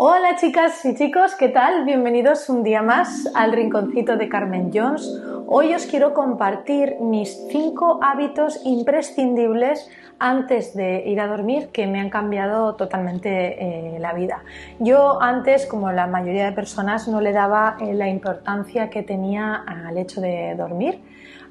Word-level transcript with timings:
Hola 0.00 0.36
chicas 0.36 0.84
y 0.84 0.94
chicos, 0.94 1.34
¿qué 1.34 1.48
tal? 1.48 1.84
Bienvenidos 1.84 2.48
un 2.48 2.62
día 2.62 2.82
más 2.82 3.28
al 3.34 3.50
rinconcito 3.50 4.16
de 4.16 4.28
Carmen 4.28 4.70
Jones. 4.72 5.20
Hoy 5.48 5.74
os 5.74 5.86
quiero 5.86 6.14
compartir 6.14 6.98
mis 7.00 7.36
cinco 7.50 7.98
hábitos 8.00 8.60
imprescindibles 8.64 9.90
antes 10.20 10.76
de 10.76 11.02
ir 11.04 11.20
a 11.20 11.26
dormir 11.26 11.70
que 11.72 11.88
me 11.88 11.98
han 11.98 12.10
cambiado 12.10 12.76
totalmente 12.76 13.96
eh, 13.96 13.98
la 13.98 14.12
vida. 14.12 14.44
Yo 14.78 15.20
antes, 15.20 15.66
como 15.66 15.90
la 15.90 16.06
mayoría 16.06 16.44
de 16.44 16.52
personas, 16.52 17.08
no 17.08 17.20
le 17.20 17.32
daba 17.32 17.76
eh, 17.80 17.92
la 17.92 18.08
importancia 18.08 18.90
que 18.90 19.02
tenía 19.02 19.64
al 19.66 19.98
hecho 19.98 20.20
de 20.20 20.54
dormir 20.54 21.00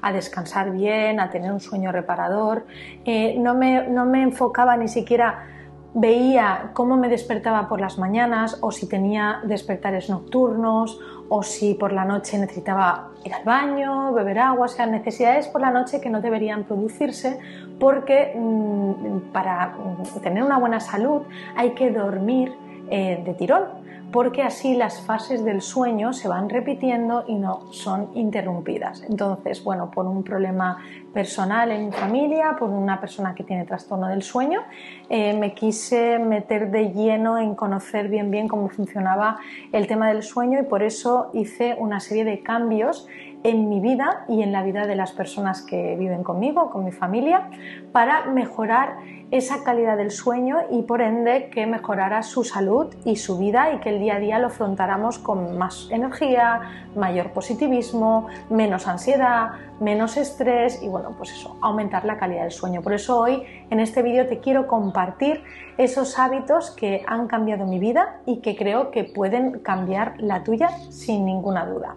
a 0.00 0.10
descansar 0.12 0.70
bien, 0.70 1.20
a 1.20 1.28
tener 1.28 1.52
un 1.52 1.60
sueño 1.60 1.92
reparador. 1.92 2.64
Eh, 3.04 3.36
no, 3.38 3.54
me, 3.54 3.88
no 3.88 4.06
me 4.06 4.22
enfocaba 4.22 4.74
ni 4.78 4.88
siquiera 4.88 5.57
veía 5.94 6.70
cómo 6.74 6.96
me 6.96 7.08
despertaba 7.08 7.68
por 7.68 7.80
las 7.80 7.98
mañanas 7.98 8.58
o 8.60 8.70
si 8.70 8.88
tenía 8.88 9.40
despertares 9.44 10.10
nocturnos 10.10 10.98
o 11.28 11.42
si 11.42 11.74
por 11.74 11.92
la 11.92 12.04
noche 12.04 12.38
necesitaba 12.38 13.10
ir 13.24 13.34
al 13.34 13.44
baño, 13.44 14.12
beber 14.12 14.38
agua, 14.38 14.66
o 14.66 14.68
sea, 14.68 14.86
necesidades 14.86 15.48
por 15.48 15.60
la 15.60 15.70
noche 15.70 16.00
que 16.00 16.10
no 16.10 16.20
deberían 16.20 16.64
producirse 16.64 17.38
porque 17.78 18.34
mm, 18.36 19.32
para 19.32 19.74
tener 20.22 20.42
una 20.42 20.58
buena 20.58 20.80
salud 20.80 21.22
hay 21.56 21.70
que 21.70 21.90
dormir 21.90 22.54
eh, 22.90 23.22
de 23.24 23.34
tirón 23.34 23.77
porque 24.12 24.42
así 24.42 24.74
las 24.74 25.00
fases 25.02 25.44
del 25.44 25.60
sueño 25.60 26.12
se 26.12 26.28
van 26.28 26.48
repitiendo 26.48 27.24
y 27.26 27.34
no 27.34 27.72
son 27.72 28.10
interrumpidas. 28.14 29.02
Entonces, 29.08 29.62
bueno, 29.62 29.90
por 29.90 30.06
un 30.06 30.22
problema 30.22 30.78
personal 31.12 31.70
en 31.72 31.86
mi 31.86 31.92
familia, 31.92 32.56
por 32.58 32.70
una 32.70 33.00
persona 33.00 33.34
que 33.34 33.44
tiene 33.44 33.64
trastorno 33.64 34.08
del 34.08 34.22
sueño, 34.22 34.60
eh, 35.08 35.36
me 35.38 35.54
quise 35.54 36.18
meter 36.18 36.70
de 36.70 36.92
lleno 36.92 37.38
en 37.38 37.54
conocer 37.54 38.08
bien 38.08 38.30
bien 38.30 38.48
cómo 38.48 38.68
funcionaba 38.68 39.38
el 39.72 39.86
tema 39.86 40.08
del 40.08 40.22
sueño 40.22 40.60
y 40.60 40.64
por 40.64 40.82
eso 40.82 41.30
hice 41.34 41.76
una 41.78 42.00
serie 42.00 42.24
de 42.24 42.40
cambios 42.42 43.06
en 43.44 43.68
mi 43.68 43.80
vida 43.80 44.24
y 44.28 44.42
en 44.42 44.52
la 44.52 44.62
vida 44.62 44.86
de 44.86 44.96
las 44.96 45.12
personas 45.12 45.62
que 45.62 45.96
viven 45.96 46.22
conmigo, 46.22 46.70
con 46.70 46.84
mi 46.84 46.92
familia, 46.92 47.48
para 47.92 48.26
mejorar 48.26 48.96
esa 49.30 49.62
calidad 49.62 49.96
del 49.96 50.10
sueño 50.10 50.56
y 50.70 50.82
por 50.82 51.02
ende 51.02 51.50
que 51.50 51.66
mejorara 51.66 52.22
su 52.22 52.44
salud 52.44 52.94
y 53.04 53.16
su 53.16 53.38
vida 53.38 53.72
y 53.72 53.78
que 53.78 53.90
el 53.90 54.00
día 54.00 54.16
a 54.16 54.20
día 54.20 54.38
lo 54.38 54.46
afrontáramos 54.46 55.18
con 55.18 55.58
más 55.58 55.88
energía, 55.90 56.88
mayor 56.96 57.32
positivismo, 57.32 58.28
menos 58.48 58.88
ansiedad, 58.88 59.50
menos 59.80 60.16
estrés 60.16 60.82
y 60.82 60.88
bueno, 60.88 61.14
pues 61.16 61.32
eso, 61.32 61.56
aumentar 61.60 62.04
la 62.04 62.16
calidad 62.18 62.42
del 62.42 62.52
sueño. 62.52 62.82
Por 62.82 62.94
eso 62.94 63.20
hoy 63.20 63.42
en 63.70 63.80
este 63.80 64.02
vídeo 64.02 64.26
te 64.26 64.40
quiero 64.40 64.66
compartir 64.66 65.42
esos 65.76 66.18
hábitos 66.18 66.70
que 66.70 67.04
han 67.06 67.28
cambiado 67.28 67.66
mi 67.66 67.78
vida 67.78 68.20
y 68.26 68.40
que 68.40 68.56
creo 68.56 68.90
que 68.90 69.04
pueden 69.04 69.60
cambiar 69.60 70.14
la 70.18 70.42
tuya 70.42 70.70
sin 70.90 71.24
ninguna 71.24 71.66
duda. 71.66 71.96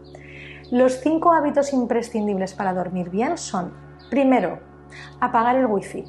Los 0.72 1.02
cinco 1.02 1.34
hábitos 1.34 1.74
imprescindibles 1.74 2.54
para 2.54 2.74
dormir 2.74 3.10
bien 3.10 3.38
son, 3.38 3.74
primero, 4.10 4.60
apagar 5.20 5.58
el 5.58 5.66
wifi. 5.66 6.06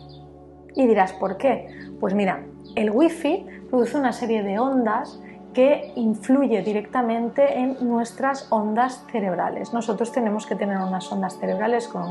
Y 0.77 0.87
dirás, 0.87 1.13
¿por 1.15 1.37
qué? 1.37 1.67
Pues 1.99 2.15
mira, 2.15 2.47
el 2.77 2.93
wifi 2.93 3.45
produce 3.69 3.99
una 3.99 4.13
serie 4.13 4.45
de 4.45 4.61
ondas 4.61 5.21
que 5.53 5.93
influye 5.97 6.63
directamente 6.63 7.59
en 7.59 7.77
nuestras 7.89 8.47
ondas 8.53 9.05
cerebrales. 9.11 9.73
Nosotros 9.73 10.13
tenemos 10.13 10.47
que 10.47 10.55
tener 10.55 10.77
unas 10.77 11.11
ondas 11.11 11.39
cerebrales 11.41 11.89
con, 11.89 12.05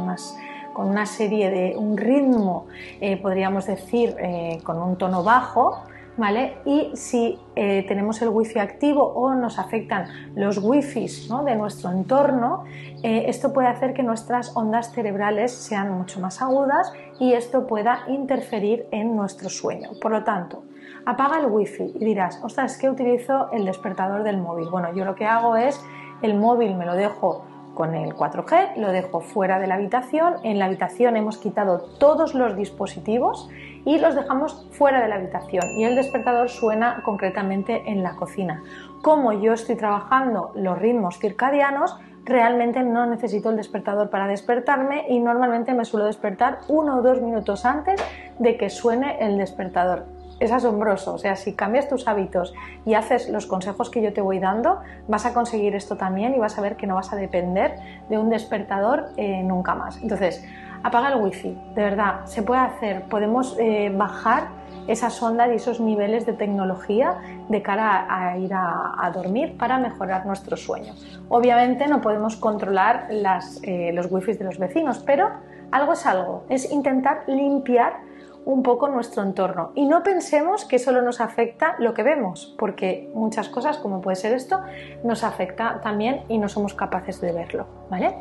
una 0.75 1.05
serie 1.05 1.49
de 1.49 1.77
un 1.77 1.97
ritmo, 1.97 2.67
eh, 2.99 3.15
podríamos 3.15 3.65
decir, 3.65 4.13
eh, 4.19 4.59
con 4.63 4.77
un 4.77 4.97
tono 4.97 5.23
bajo, 5.23 5.85
Y 6.65 6.91
si 6.93 7.39
eh, 7.55 7.83
tenemos 7.87 8.21
el 8.21 8.29
wifi 8.29 8.59
activo 8.59 9.03
o 9.03 9.33
nos 9.33 9.57
afectan 9.57 10.07
los 10.35 10.59
wifis 10.59 11.29
de 11.45 11.55
nuestro 11.55 11.91
entorno, 11.91 12.65
esto 13.01 13.51
puede 13.53 13.67
hacer 13.69 13.93
que 13.93 14.03
nuestras 14.03 14.55
ondas 14.55 14.93
cerebrales 14.93 15.51
sean 15.51 15.91
mucho 15.91 16.19
más 16.19 16.41
agudas 16.41 16.93
y 17.19 17.33
esto 17.33 17.65
pueda 17.65 18.03
interferir 18.07 18.85
en 18.91 19.15
nuestro 19.15 19.49
sueño. 19.49 19.91
Por 19.99 20.11
lo 20.11 20.23
tanto, 20.23 20.63
apaga 21.05 21.39
el 21.39 21.47
wifi 21.47 21.91
y 21.95 22.05
dirás, 22.05 22.39
ostras, 22.43 22.73
es 22.73 22.77
que 22.77 22.89
utilizo 22.89 23.51
el 23.51 23.65
despertador 23.65 24.23
del 24.23 24.37
móvil. 24.37 24.69
Bueno, 24.69 24.93
yo 24.93 25.05
lo 25.05 25.15
que 25.15 25.25
hago 25.25 25.55
es 25.55 25.81
el 26.21 26.35
móvil 26.35 26.75
me 26.75 26.85
lo 26.85 26.93
dejo 26.93 27.45
con 27.73 27.95
el 27.95 28.15
4G, 28.15 28.75
lo 28.77 28.91
dejo 28.91 29.21
fuera 29.21 29.59
de 29.59 29.67
la 29.67 29.75
habitación. 29.75 30.35
En 30.43 30.59
la 30.59 30.65
habitación 30.65 31.17
hemos 31.17 31.37
quitado 31.37 31.79
todos 31.99 32.33
los 32.33 32.55
dispositivos 32.55 33.49
y 33.85 33.97
los 33.97 34.15
dejamos 34.15 34.67
fuera 34.71 35.01
de 35.01 35.07
la 35.07 35.15
habitación 35.15 35.63
y 35.77 35.85
el 35.85 35.95
despertador 35.95 36.49
suena 36.49 37.01
concretamente 37.03 37.83
en 37.87 38.03
la 38.03 38.15
cocina. 38.15 38.63
Como 39.01 39.33
yo 39.33 39.53
estoy 39.53 39.75
trabajando 39.75 40.51
los 40.55 40.77
ritmos 40.77 41.19
circadianos, 41.19 41.97
realmente 42.23 42.83
no 42.83 43.05
necesito 43.05 43.49
el 43.49 43.57
despertador 43.57 44.09
para 44.09 44.27
despertarme 44.27 45.05
y 45.09 45.19
normalmente 45.19 45.73
me 45.73 45.85
suelo 45.85 46.05
despertar 46.05 46.59
uno 46.67 46.97
o 46.97 47.01
dos 47.01 47.21
minutos 47.21 47.65
antes 47.65 48.01
de 48.37 48.57
que 48.57 48.69
suene 48.69 49.17
el 49.19 49.37
despertador 49.37 50.05
es 50.41 50.51
asombroso. 50.51 51.13
O 51.13 51.17
sea, 51.17 51.35
si 51.35 51.53
cambias 51.53 51.87
tus 51.87 52.07
hábitos 52.07 52.53
y 52.85 52.95
haces 52.95 53.29
los 53.29 53.45
consejos 53.45 53.89
que 53.89 54.01
yo 54.01 54.11
te 54.11 54.21
voy 54.21 54.39
dando, 54.39 54.79
vas 55.07 55.25
a 55.25 55.33
conseguir 55.33 55.75
esto 55.75 55.95
también 55.95 56.35
y 56.35 56.39
vas 56.39 56.57
a 56.57 56.61
ver 56.61 56.75
que 56.75 56.87
no 56.87 56.95
vas 56.95 57.13
a 57.13 57.15
depender 57.15 57.75
de 58.09 58.17
un 58.17 58.29
despertador 58.29 59.09
eh, 59.17 59.43
nunca 59.43 59.75
más. 59.75 60.01
Entonces, 60.01 60.43
apaga 60.83 61.09
el 61.09 61.21
wifi, 61.21 61.55
de 61.75 61.83
verdad, 61.83 62.25
se 62.25 62.41
puede 62.41 62.61
hacer. 62.61 63.03
Podemos 63.03 63.55
eh, 63.59 63.93
bajar 63.95 64.47
esas 64.87 65.21
ondas 65.21 65.49
y 65.51 65.55
esos 65.55 65.79
niveles 65.79 66.25
de 66.25 66.33
tecnología 66.33 67.17
de 67.47 67.61
cara 67.61 68.07
a, 68.09 68.37
ir 68.39 68.51
a, 68.51 69.11
dormir 69.13 69.57
para 69.57 69.77
mejorar 69.77 70.25
nuestro 70.25 70.57
sueño. 70.57 70.95
Obviamente 71.29 71.87
no 71.87 72.01
podemos 72.01 72.35
controlar 72.35 73.09
eh, 73.11 73.91
los 73.93 74.11
wifi 74.11 74.33
de 74.33 74.45
los 74.45 74.57
vecinos, 74.57 74.97
pero 75.05 75.29
algo 75.71 75.93
es 75.93 76.05
algo, 76.07 76.45
es 76.49 76.71
intentar 76.71 77.23
limpiar 77.27 78.10
un 78.45 78.63
poco 78.63 78.87
nuestro 78.87 79.23
entorno 79.23 79.71
y 79.75 79.85
no 79.85 80.03
pensemos 80.03 80.65
que 80.65 80.79
solo 80.79 81.01
nos 81.01 81.21
afecta 81.21 81.75
lo 81.79 81.93
que 81.93 82.03
vemos, 82.03 82.55
porque 82.57 83.09
muchas 83.13 83.49
cosas, 83.49 83.77
como 83.77 84.01
puede 84.01 84.15
ser 84.15 84.33
esto, 84.33 84.61
nos 85.03 85.23
afecta 85.23 85.79
también 85.81 86.23
y 86.27 86.37
no 86.37 86.49
somos 86.49 86.73
capaces 86.73 87.21
de 87.21 87.31
verlo, 87.31 87.67
¿vale? 87.89 88.15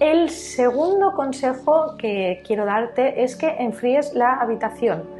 El 0.00 0.30
segundo 0.30 1.12
consejo 1.12 1.96
que 1.98 2.42
quiero 2.46 2.64
darte 2.64 3.22
es 3.22 3.36
que 3.36 3.48
enfríes 3.58 4.14
la 4.14 4.34
habitación. 4.34 5.17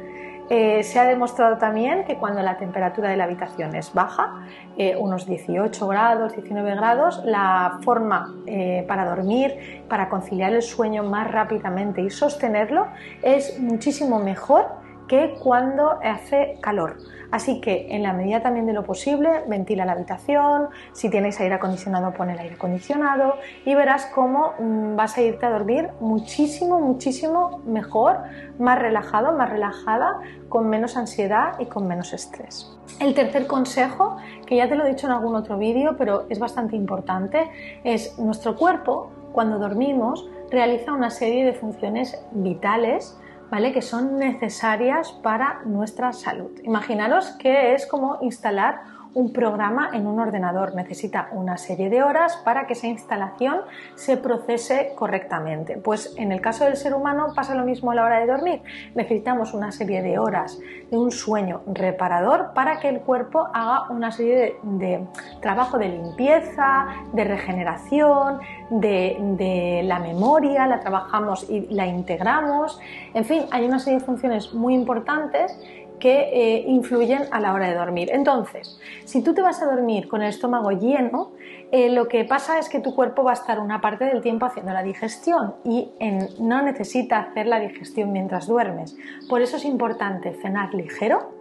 Eh, 0.49 0.81
se 0.83 0.97
ha 0.97 1.05
demostrado 1.05 1.57
también 1.57 2.05
que 2.05 2.15
cuando 2.15 2.41
la 2.41 2.57
temperatura 2.57 3.09
de 3.09 3.17
la 3.17 3.25
habitación 3.25 3.75
es 3.75 3.93
baja, 3.93 4.45
eh, 4.77 4.95
unos 4.97 5.27
18 5.27 5.87
grados, 5.87 6.33
19 6.35 6.75
grados, 6.75 7.21
la 7.23 7.77
forma 7.83 8.33
eh, 8.47 8.83
para 8.87 9.05
dormir, 9.05 9.83
para 9.87 10.09
conciliar 10.09 10.53
el 10.53 10.63
sueño 10.63 11.03
más 11.03 11.29
rápidamente 11.29 12.01
y 12.01 12.09
sostenerlo 12.09 12.87
es 13.21 13.59
muchísimo 13.59 14.19
mejor 14.19 14.78
que 15.09 15.35
cuando 15.43 15.99
hace 16.01 16.57
calor. 16.61 16.97
Así 17.31 17.61
que 17.61 17.87
en 17.89 18.03
la 18.03 18.13
medida 18.13 18.41
también 18.41 18.65
de 18.65 18.73
lo 18.73 18.83
posible, 18.83 19.43
ventila 19.47 19.85
la 19.85 19.91
habitación, 19.91 20.69
si 20.93 21.09
tienes 21.09 21.39
aire 21.39 21.55
acondicionado, 21.55 22.13
pon 22.13 22.29
el 22.29 22.39
aire 22.39 22.55
acondicionado 22.55 23.35
y 23.65 23.75
verás 23.75 24.07
cómo 24.07 24.53
mm, 24.57 24.95
vas 24.95 25.17
a 25.17 25.21
irte 25.21 25.45
a 25.45 25.49
dormir 25.49 25.89
muchísimo, 25.99 26.79
muchísimo 26.79 27.61
mejor, 27.65 28.17
más 28.57 28.79
relajado, 28.79 29.33
más 29.33 29.49
relajada, 29.49 30.19
con 30.47 30.69
menos 30.69 30.97
ansiedad 30.97 31.59
y 31.59 31.65
con 31.65 31.87
menos 31.87 32.13
estrés. 32.13 32.75
El 32.99 33.13
tercer 33.13 33.45
consejo, 33.45 34.17
que 34.47 34.55
ya 34.55 34.67
te 34.67 34.75
lo 34.75 34.85
he 34.85 34.89
dicho 34.89 35.05
en 35.05 35.13
algún 35.13 35.35
otro 35.35 35.57
vídeo, 35.57 35.95
pero 35.97 36.25
es 36.29 36.39
bastante 36.39 36.75
importante, 36.75 37.49
es 37.83 38.17
nuestro 38.17 38.55
cuerpo, 38.55 39.11
cuando 39.31 39.59
dormimos, 39.59 40.27
realiza 40.49 40.93
una 40.93 41.11
serie 41.11 41.45
de 41.45 41.53
funciones 41.53 42.19
vitales 42.31 43.15
¿vale? 43.49 43.73
que 43.73 43.81
son 43.81 44.17
necesarias 44.17 45.11
para 45.23 45.61
nuestra 45.65 46.13
salud. 46.13 46.51
Imaginaros 46.63 47.31
que 47.31 47.73
es 47.73 47.85
como 47.87 48.17
instalar 48.21 48.81
un 49.13 49.33
programa 49.33 49.89
en 49.93 50.07
un 50.07 50.19
ordenador. 50.19 50.75
Necesita 50.75 51.29
una 51.31 51.57
serie 51.57 51.89
de 51.89 52.03
horas 52.03 52.37
para 52.37 52.67
que 52.67 52.73
esa 52.73 52.87
instalación 52.87 53.61
se 53.95 54.17
procese 54.17 54.93
correctamente. 54.95 55.77
Pues 55.77 56.13
en 56.17 56.31
el 56.31 56.41
caso 56.41 56.65
del 56.65 56.77
ser 56.77 56.93
humano 56.93 57.33
pasa 57.35 57.55
lo 57.55 57.65
mismo 57.65 57.91
a 57.91 57.95
la 57.95 58.05
hora 58.05 58.19
de 58.19 58.27
dormir. 58.27 58.61
Necesitamos 58.95 59.53
una 59.53 59.71
serie 59.71 60.01
de 60.01 60.19
horas 60.19 60.59
de 60.89 60.97
un 60.97 61.11
sueño 61.11 61.61
reparador 61.67 62.51
para 62.53 62.79
que 62.79 62.89
el 62.89 63.01
cuerpo 63.01 63.47
haga 63.53 63.89
una 63.89 64.11
serie 64.11 64.57
de, 64.63 65.05
trabajo 65.41 65.77
de 65.77 65.89
limpieza, 65.89 66.87
de 67.13 67.23
regeneración, 67.23 68.39
de, 68.69 69.81
la 69.83 69.99
memoria, 69.99 70.67
la 70.67 70.79
trabajamos 70.79 71.49
y 71.49 71.61
la 71.73 71.87
integramos. 71.87 72.79
En 73.13 73.25
fin, 73.25 73.43
hay 73.51 73.65
una 73.65 73.79
serie 73.79 73.99
de 73.99 74.05
funciones 74.05 74.53
muy 74.53 74.73
importantes 74.73 75.57
que 75.99 76.29
eh, 76.31 76.63
influyen 76.67 77.23
a 77.31 77.39
la 77.39 77.53
hora 77.53 77.67
de 77.67 77.75
dormir. 77.75 78.09
Entonces, 78.11 78.79
si 79.05 79.21
tú 79.21 79.33
te 79.33 79.41
vas 79.41 79.61
a 79.61 79.65
dormir 79.65 80.07
con 80.07 80.21
el 80.21 80.29
estómago 80.29 80.71
lleno, 80.71 81.31
eh, 81.71 81.89
lo 81.89 82.07
que 82.07 82.25
pasa 82.25 82.57
es 82.57 82.69
que 82.69 82.79
tu 82.79 82.95
cuerpo 82.95 83.23
va 83.23 83.31
a 83.31 83.33
estar 83.35 83.59
una 83.59 83.81
parte 83.81 84.05
del 84.05 84.21
tiempo 84.21 84.45
haciendo 84.45 84.73
la 84.73 84.81
digestión 84.81 85.55
y 85.63 85.91
no 86.39 86.61
necesita 86.63 87.19
hacer 87.19 87.45
la 87.45 87.59
digestión 87.59 88.11
mientras 88.11 88.47
duermes. 88.47 88.97
Por 89.29 89.41
eso 89.41 89.57
es 89.57 89.65
importante 89.65 90.33
cenar 90.33 90.73
ligero 90.73 91.31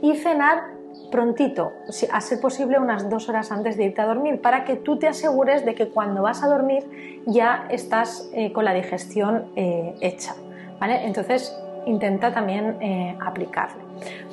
y 0.00 0.16
cenar 0.16 0.82
prontito, 1.10 1.72
a 2.10 2.20
ser 2.20 2.40
posible 2.40 2.78
unas 2.78 3.08
dos 3.08 3.28
horas 3.28 3.52
antes 3.52 3.76
de 3.76 3.84
irte 3.84 4.00
a 4.00 4.06
dormir, 4.06 4.40
para 4.40 4.64
que 4.64 4.76
tú 4.76 4.98
te 4.98 5.06
asegures 5.06 5.64
de 5.64 5.74
que 5.74 5.88
cuando 5.90 6.22
vas 6.22 6.42
a 6.42 6.48
dormir 6.48 7.20
ya 7.26 7.66
estás 7.70 8.30
eh, 8.32 8.52
con 8.52 8.64
la 8.64 8.72
digestión 8.72 9.52
hecha. 9.54 10.34
¿vale? 10.82 11.06
Entonces, 11.06 11.56
intenta 11.86 12.32
también 12.32 12.76
eh, 12.80 13.16
aplicarlo. 13.20 13.82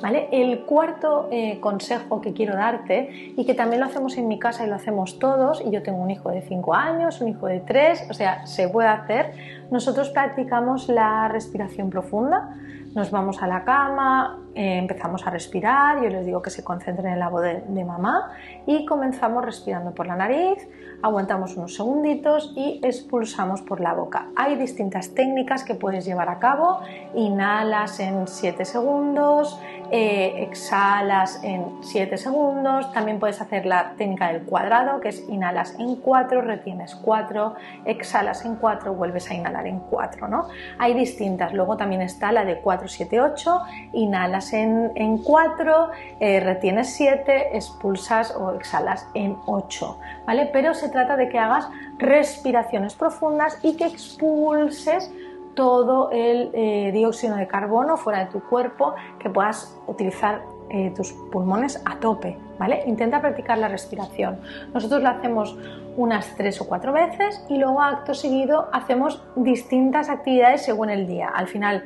¿vale? 0.02 0.28
El 0.32 0.60
cuarto 0.60 1.28
consejo 1.60 2.20
que 2.20 2.32
quiero 2.32 2.54
darte, 2.56 3.32
y 3.36 3.44
que 3.44 3.54
también 3.54 3.80
lo 3.80 3.86
hacemos 3.86 4.16
en 4.16 4.26
mi 4.26 4.38
casa 4.38 4.66
y 4.66 4.68
lo 4.68 4.74
hacemos 4.74 5.18
todos, 5.18 5.62
y 5.64 5.70
yo 5.70 5.82
tengo 5.82 6.02
un 6.02 6.10
hijo 6.10 6.30
de 6.30 6.42
5 6.42 6.74
años, 6.74 7.20
un 7.20 7.28
hijo 7.28 7.46
de 7.46 7.60
3, 7.60 8.08
o 8.10 8.14
sea, 8.14 8.46
se 8.46 8.68
puede 8.68 8.88
hacer, 8.88 9.32
nosotros 9.70 10.10
practicamos 10.10 10.88
la 10.88 11.28
respiración 11.28 11.90
profunda 11.90 12.56
nos 12.94 13.10
vamos 13.10 13.42
a 13.42 13.46
la 13.46 13.64
cama, 13.64 14.38
eh, 14.54 14.78
empezamos 14.78 15.24
a 15.26 15.30
respirar, 15.30 16.02
yo 16.02 16.08
les 16.08 16.26
digo 16.26 16.42
que 16.42 16.50
se 16.50 16.64
concentren 16.64 17.12
en 17.12 17.20
la 17.20 17.28
voz 17.28 17.42
de, 17.42 17.84
mamá 17.84 18.32
y 18.66 18.84
comenzamos 18.84 19.44
respirando 19.44 19.94
por 19.94 20.06
la 20.08 20.16
nariz, 20.16 20.68
aguantamos 21.02 21.56
unos 21.56 21.76
segunditos 21.76 22.52
y 22.56 22.80
expulsamos 22.82 23.62
por 23.62 23.80
la 23.80 23.94
boca. 23.94 24.26
Hay 24.36 24.56
distintas 24.56 25.14
técnicas 25.14 25.62
que 25.62 25.74
puedes 25.74 26.04
llevar 26.04 26.28
a 26.28 26.40
cabo, 26.40 26.80
inhalas 27.14 28.00
en 28.00 28.26
7 28.26 28.64
segundos, 28.64 29.58
eh, 29.92 30.42
exhalas 30.42 31.42
en 31.44 31.78
7 31.80 32.18
segundos, 32.18 32.92
también 32.92 33.20
puedes 33.20 33.40
hacer 33.40 33.66
la 33.66 33.94
técnica 33.96 34.32
del 34.32 34.42
cuadrado, 34.42 35.00
que 35.00 35.10
es 35.10 35.28
inhalas 35.28 35.78
en 35.78 35.96
4, 35.96 36.42
retienes 36.42 36.96
4, 36.96 37.54
exhalas 37.84 38.44
en 38.44 38.56
4, 38.56 38.94
vuelves 38.94 39.30
a 39.30 39.34
inhalar 39.34 39.66
en 39.68 39.78
4, 39.78 40.28
¿no? 40.28 40.48
Hay 40.78 40.94
distintas, 40.94 41.54
luego 41.54 41.76
también 41.76 42.02
está 42.02 42.32
la 42.32 42.44
de 42.44 42.60
4, 42.60 42.88
7, 42.88 43.20
8, 43.20 43.60
inhalas 43.92 44.39
en, 44.52 44.92
en 44.94 45.18
4, 45.18 45.90
eh, 46.20 46.40
retienes 46.40 46.92
7, 46.94 47.56
expulsas 47.56 48.34
o 48.34 48.54
exhalas 48.54 49.08
en 49.14 49.36
8, 49.46 49.98
¿vale? 50.26 50.48
Pero 50.52 50.74
se 50.74 50.88
trata 50.88 51.16
de 51.16 51.28
que 51.28 51.38
hagas 51.38 51.68
respiraciones 51.98 52.94
profundas 52.94 53.58
y 53.62 53.76
que 53.76 53.84
expulses 53.84 55.12
todo 55.54 56.10
el 56.10 56.50
eh, 56.54 56.90
dióxido 56.92 57.36
de 57.36 57.46
carbono 57.46 57.96
fuera 57.96 58.20
de 58.20 58.30
tu 58.30 58.40
cuerpo, 58.40 58.94
que 59.18 59.28
puedas 59.28 59.76
utilizar 59.86 60.42
eh, 60.70 60.92
tus 60.94 61.12
pulmones 61.32 61.82
a 61.84 61.96
tope, 61.96 62.38
¿vale? 62.58 62.84
Intenta 62.86 63.20
practicar 63.20 63.58
la 63.58 63.68
respiración. 63.68 64.40
Nosotros 64.72 65.02
la 65.02 65.10
hacemos 65.10 65.58
unas 65.96 66.34
tres 66.36 66.60
o 66.60 66.68
cuatro 66.68 66.92
veces 66.92 67.44
y 67.48 67.58
luego 67.58 67.82
acto 67.82 68.14
seguido 68.14 68.68
hacemos 68.72 69.22
distintas 69.34 70.08
actividades 70.08 70.62
según 70.62 70.90
el 70.90 71.06
día. 71.06 71.28
Al 71.28 71.48
final 71.48 71.84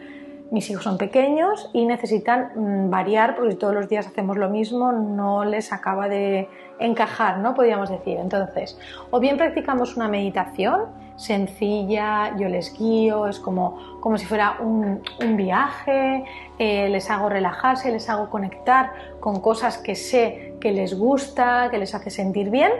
mis 0.50 0.70
hijos 0.70 0.84
son 0.84 0.98
pequeños 0.98 1.70
y 1.72 1.86
necesitan 1.86 2.52
mm, 2.54 2.90
variar 2.90 3.34
porque 3.34 3.54
todos 3.54 3.74
los 3.74 3.88
días 3.88 4.06
hacemos 4.06 4.36
lo 4.36 4.48
mismo, 4.50 4.92
no 4.92 5.44
les 5.44 5.72
acaba 5.72 6.08
de 6.08 6.48
encajar, 6.78 7.38
¿no? 7.38 7.54
Podríamos 7.54 7.88
decir. 7.90 8.18
Entonces, 8.18 8.78
o 9.10 9.20
bien 9.20 9.36
practicamos 9.36 9.96
una 9.96 10.08
meditación 10.08 10.82
sencilla, 11.16 12.36
yo 12.36 12.48
les 12.48 12.76
guío, 12.76 13.26
es 13.28 13.38
como, 13.38 13.98
como 14.00 14.18
si 14.18 14.26
fuera 14.26 14.56
un, 14.60 15.00
viaje, 15.36 16.24
eh, 16.58 16.88
les 16.88 17.08
hago 17.10 17.28
relajarse, 17.28 17.90
les 17.92 18.08
hago 18.08 18.30
conectar 18.30 18.92
con 19.20 19.40
cosas 19.40 19.78
que 19.78 19.94
sé 19.94 20.54
que 20.60 20.72
les 20.72 20.98
gusta, 20.98 21.68
que 21.70 21.78
les 21.78 21.94
hace 21.94 22.10
sentir 22.10 22.50
bien 22.50 22.72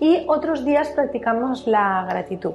y 0.00 0.24
otros 0.28 0.64
días 0.64 0.88
practicamos 0.90 1.66
la 1.66 2.06
gratitud 2.08 2.54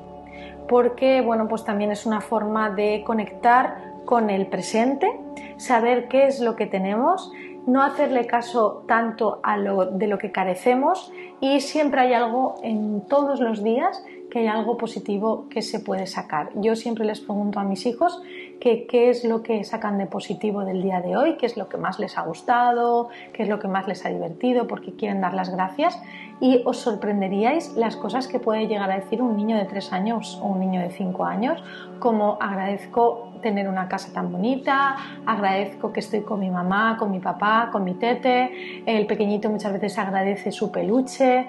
porque 0.68 1.22
bueno, 1.22 1.48
pues 1.48 1.64
también 1.64 1.92
es 1.92 2.06
una 2.06 2.22
forma 2.22 2.70
de 2.70 3.04
conectar 3.06 3.95
con 4.06 4.30
el 4.30 4.48
presente, 4.48 5.20
saber 5.58 6.08
qué 6.08 6.28
es 6.28 6.40
lo 6.40 6.56
que 6.56 6.68
tenemos, 6.68 7.32
no 7.66 7.82
hacerle 7.82 8.28
caso 8.28 8.84
tanto 8.88 9.40
a 9.44 9.58
lo 9.58 9.86
de 9.86 10.08
lo 10.08 10.18
que 10.18 10.32
carecemos 10.32 11.12
y 11.40 11.62
siempre 11.62 12.02
hay 12.02 12.14
algo 12.14 12.56
en 12.62 13.06
todos 13.08 13.40
los 13.40 13.64
días 13.64 14.04
hay 14.40 14.48
algo 14.48 14.78
positivo 14.78 15.48
que 15.50 15.62
se 15.62 15.80
puede 15.80 16.08
sacar. 16.08 16.50
Yo 16.56 16.76
siempre 16.76 17.06
les 17.06 17.20
pregunto 17.20 17.60
a 17.60 17.64
mis 17.64 17.86
hijos 17.86 18.22
que, 18.60 18.86
qué 18.88 19.10
es 19.10 19.24
lo 19.24 19.44
que 19.44 19.64
sacan 19.64 19.98
de 19.98 20.06
positivo 20.06 20.66
del 20.66 20.82
día 20.82 21.02
de 21.02 21.16
hoy, 21.16 21.38
qué 21.38 21.46
es 21.46 21.58
lo 21.58 21.70
que 21.70 21.78
más 21.78 22.00
les 22.00 22.18
ha 22.18 22.22
gustado, 22.24 23.10
qué 23.34 23.44
es 23.44 23.50
lo 23.50 23.60
que 23.60 23.68
más 23.68 23.88
les 23.88 24.06
ha 24.06 24.10
divertido, 24.10 24.68
porque 24.68 24.94
quieren 24.94 25.22
dar 25.22 25.34
las 25.34 25.50
gracias 25.50 26.02
y 26.40 26.62
os 26.66 26.78
sorprenderíais 26.78 27.76
las 27.76 27.96
cosas 27.96 28.28
que 28.28 28.40
puede 28.40 28.68
llegar 28.68 28.92
a 28.92 28.96
decir 28.96 29.22
un 29.22 29.38
niño 29.38 29.58
de 29.58 29.66
3 29.66 29.94
años 29.94 30.40
o 30.42 30.48
un 30.48 30.60
niño 30.60 30.82
de 30.82 30.90
5 30.90 31.26
años, 31.26 31.64
como 32.00 32.38
agradezco 32.42 33.30
tener 33.42 33.70
una 33.70 33.88
casa 33.88 34.12
tan 34.14 34.32
bonita, 34.32 34.96
agradezco 35.26 35.94
que 35.94 36.00
estoy 36.00 36.22
con 36.22 36.40
mi 36.40 36.50
mamá, 36.50 36.98
con 36.98 37.12
mi 37.12 37.20
papá, 37.20 37.70
con 37.72 37.84
mi 37.84 37.94
tete, 37.94 38.84
el 38.86 39.06
pequeñito 39.06 39.50
muchas 39.50 39.72
veces 39.74 39.98
agradece 39.98 40.52
su 40.52 40.72
peluche. 40.72 41.48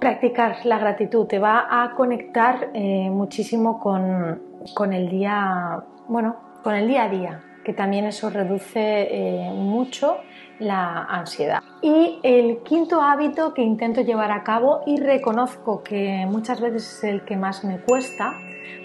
Practicar 0.00 0.64
la 0.64 0.78
gratitud 0.78 1.26
te 1.26 1.38
va 1.38 1.66
a 1.70 1.94
conectar 1.94 2.70
eh, 2.72 3.10
muchísimo 3.10 3.78
con, 3.78 4.40
con, 4.74 4.94
el 4.94 5.10
día, 5.10 5.84
bueno, 6.08 6.36
con 6.62 6.74
el 6.74 6.88
día 6.88 7.04
a 7.04 7.08
día, 7.10 7.44
que 7.64 7.74
también 7.74 8.06
eso 8.06 8.30
reduce 8.30 8.80
eh, 8.80 9.50
mucho 9.52 10.16
la 10.58 11.04
ansiedad. 11.04 11.62
Y 11.82 12.18
el 12.22 12.62
quinto 12.62 13.02
hábito 13.02 13.52
que 13.52 13.60
intento 13.60 14.00
llevar 14.00 14.30
a 14.30 14.42
cabo 14.42 14.80
y 14.86 14.98
reconozco 14.98 15.82
que 15.82 16.26
muchas 16.26 16.62
veces 16.62 16.96
es 16.96 17.04
el 17.04 17.24
que 17.26 17.36
más 17.36 17.62
me 17.64 17.78
cuesta, 17.78 18.32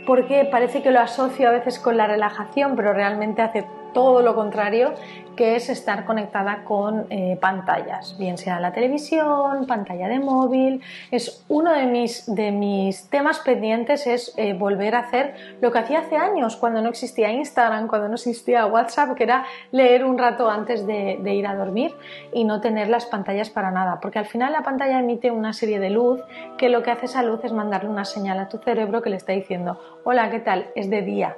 porque 0.06 0.48
parece 0.52 0.82
que 0.84 0.92
lo 0.92 1.00
asocio 1.00 1.48
a 1.48 1.52
veces 1.52 1.80
con 1.80 1.96
la 1.96 2.08
relajación, 2.08 2.76
pero 2.76 2.94
realmente 2.94 3.42
hace 3.42 3.66
todo 3.96 4.22
lo 4.22 4.36
contrario, 4.36 4.94
que 5.38 5.56
es 5.56 5.70
estar 5.70 6.06
conectada 6.06 6.64
con 6.66 7.08
eh, 7.10 7.38
pantallas, 7.40 8.18
bien 8.18 8.38
sea 8.38 8.60
la 8.60 8.74
televisión, 8.74 9.66
pantalla 9.68 10.08
de 10.10 10.20
móvil. 10.20 10.82
Es 11.12 11.46
uno 11.48 11.72
de 11.72 11.86
mis, 11.86 12.34
de 12.34 12.52
mis 12.52 13.10
temas 13.10 13.40
pendientes 13.40 14.06
es 14.06 14.34
eh, 14.36 14.54
volver 14.54 14.96
a 14.96 15.00
hacer 15.00 15.36
lo 15.62 15.72
que 15.72 15.80
hacía 15.80 16.00
hace 16.00 16.18
años, 16.18 16.58
cuando 16.58 16.82
no 16.82 16.90
existía 16.90 17.32
Instagram, 17.32 17.88
cuando 17.88 18.10
no 18.10 18.16
existía 18.16 18.66
WhatsApp, 18.66 19.16
que 19.16 19.24
era 19.24 19.46
leer 19.72 20.04
un 20.04 20.18
rato 20.18 20.50
antes 20.50 20.86
de, 20.86 21.18
de 21.22 21.34
ir 21.34 21.48
a 21.48 21.56
dormir 21.56 21.94
y 22.34 22.44
no 22.44 22.60
tener 22.60 22.90
las 22.90 23.06
pantallas 23.06 23.50
para 23.50 23.72
nada, 23.72 24.00
porque 24.02 24.20
al 24.20 24.26
final 24.26 24.52
la 24.52 24.62
pantalla 24.62 25.00
emite 25.00 25.32
una 25.32 25.54
serie 25.54 25.80
de 25.80 25.90
luz 25.90 26.22
que 26.58 26.68
lo 26.68 26.84
que 26.84 26.92
hace 26.92 27.06
esa 27.06 27.24
luz 27.24 27.40
es 27.44 27.54
mandarle 27.54 27.90
una 27.90 28.04
señal 28.04 28.40
a 28.40 28.50
tu 28.50 28.58
cerebro 28.58 29.02
que 29.02 29.10
le 29.10 29.16
está 29.16 29.32
diciendo, 29.32 29.80
hola, 30.04 30.30
¿qué 30.30 30.40
tal? 30.40 30.68
Es 30.76 30.90
de 30.90 31.02
día, 31.02 31.38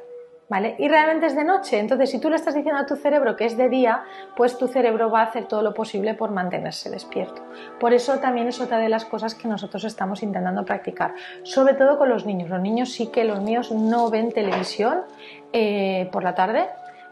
Y 0.77 0.88
realmente 0.88 1.25
es 1.25 1.35
de 1.35 1.44
noche. 1.44 1.77
Entonces, 1.77 2.09
si 2.09 2.19
tú 2.19 2.29
le 2.29 2.38
estás 2.38 2.55
diciendo 2.55 2.79
a 2.79 2.85
tu 2.85 2.95
cerebro 2.95 3.35
que 3.35 3.45
es 3.45 3.57
de 3.57 3.67
día, 3.67 4.03
pues 4.38 4.57
tu 4.57 4.69
cerebro 4.69 5.11
va 5.11 5.19
a 5.19 5.23
hacer 5.23 5.45
todo 5.45 5.61
lo 5.61 5.73
posible 5.73 6.13
por 6.13 6.31
mantenerse 6.31 6.89
despierto. 6.89 7.41
Por 7.81 7.94
eso 7.94 8.19
también 8.19 8.47
es 8.47 8.61
otra 8.61 8.77
de 8.77 8.88
las 8.88 9.04
cosas 9.04 9.35
que 9.35 9.49
nosotros 9.49 9.83
estamos 9.83 10.23
intentando 10.23 10.63
practicar, 10.63 11.16
sobre 11.44 11.73
todo 11.73 11.97
con 11.97 12.07
los 12.07 12.25
niños. 12.25 12.49
Los 12.49 12.61
niños 12.61 12.94
sí 12.94 13.07
que 13.07 13.25
los 13.25 13.42
míos 13.42 13.71
no 13.73 14.09
ven 14.09 14.31
televisión 14.31 15.01
eh, 15.51 16.07
por 16.13 16.23
la 16.23 16.33
tarde. 16.33 16.68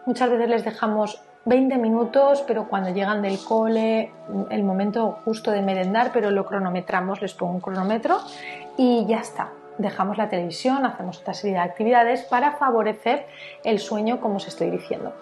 Muchas 0.05 0.29
veces 0.29 0.47
les 0.47 0.63
dejamos 0.63 1.21
20 1.43 1.77
minutos, 1.77 2.41
pero 2.47 2.69
cuando 2.69 2.91
llegan 2.91 3.21
del 3.21 3.37
cole, 3.37 4.13
el 4.49 4.63
momento 4.63 5.19
justo 5.25 5.51
de 5.51 5.61
merendar, 5.61 6.11
pero 6.13 6.31
lo 6.31 6.45
cronometramos, 6.45 7.21
les 7.21 7.33
pongo 7.33 7.53
un 7.53 7.59
cronómetro 7.59 8.19
y 8.77 9.05
ya 9.07 9.19
está 9.19 9.49
dejamos 9.77 10.17
la 10.17 10.29
televisión, 10.29 10.85
hacemos 10.85 11.19
otra 11.19 11.33
serie 11.33 11.55
de 11.55 11.61
actividades 11.61 12.23
para 12.23 12.53
favorecer 12.53 13.25
el 13.63 13.79
sueño, 13.79 14.19
como 14.19 14.37
os 14.37 14.47
estoy 14.47 14.69
diciendo. 14.69 15.13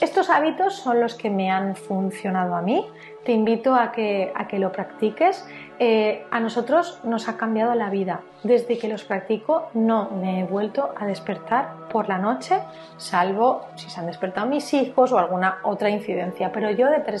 Estos 0.00 0.30
hábitos 0.30 0.74
son 0.74 1.00
los 1.00 1.14
que 1.14 1.30
me 1.30 1.50
han 1.50 1.76
funcionado 1.76 2.56
a 2.56 2.62
mí. 2.62 2.88
Te 3.24 3.32
invito 3.32 3.74
a 3.74 3.92
que, 3.92 4.32
a 4.34 4.48
que 4.48 4.58
lo 4.58 4.72
practiques. 4.72 5.46
Eh, 5.84 6.24
a 6.30 6.38
nosotros 6.38 7.00
nos 7.02 7.28
ha 7.28 7.36
cambiado 7.36 7.74
la 7.74 7.90
vida. 7.90 8.20
Desde 8.44 8.78
que 8.78 8.86
los 8.86 9.02
practico 9.02 9.66
no 9.74 10.10
me 10.10 10.38
he 10.38 10.44
vuelto 10.44 10.90
a 10.96 11.06
despertar 11.06 11.88
por 11.90 12.08
la 12.08 12.18
noche, 12.18 12.60
salvo 12.98 13.66
si 13.74 13.90
se 13.90 13.98
han 13.98 14.06
despertado 14.06 14.46
mis 14.46 14.72
hijos 14.74 15.10
o 15.10 15.18
alguna 15.18 15.58
otra 15.64 15.90
incidencia. 15.90 16.52
Pero 16.52 16.70
yo 16.70 16.88
de 16.88 17.00
per 17.00 17.16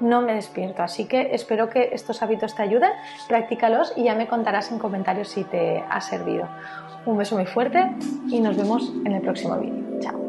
no 0.00 0.20
me 0.20 0.34
despierto. 0.34 0.82
Así 0.82 1.06
que 1.06 1.34
espero 1.34 1.70
que 1.70 1.88
estos 1.94 2.20
hábitos 2.20 2.54
te 2.54 2.62
ayuden, 2.62 2.90
practícalos 3.26 3.94
y 3.96 4.04
ya 4.04 4.14
me 4.14 4.26
contarás 4.26 4.70
en 4.70 4.78
comentarios 4.78 5.28
si 5.28 5.44
te 5.44 5.82
ha 5.88 6.02
servido. 6.02 6.46
Un 7.06 7.16
beso 7.16 7.36
muy 7.36 7.46
fuerte 7.46 7.90
y 8.28 8.40
nos 8.40 8.54
vemos 8.54 8.92
en 9.06 9.12
el 9.12 9.22
próximo 9.22 9.56
vídeo. 9.56 9.98
Chao. 10.00 10.27